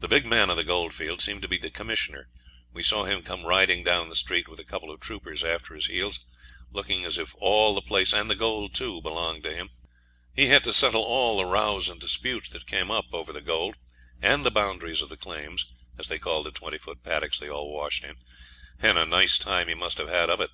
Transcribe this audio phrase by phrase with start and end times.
[0.00, 2.30] The big man of the goldfield seemed to be the Commissioner.
[2.72, 5.84] We saw him come riding down the street with a couple of troopers after his
[5.84, 6.20] heels,
[6.70, 9.68] looking as if all the place, and the gold too, belonged to him.
[10.34, 13.74] He had to settle all the rows and disputes that came up over the gold,
[14.22, 17.70] and the boundaries of the claims, as they called the twenty foot paddocks they all
[17.70, 18.16] washed in,
[18.80, 20.48] and a nice time he must have had of it!